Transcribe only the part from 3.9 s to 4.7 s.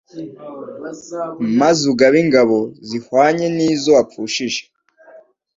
wapfushije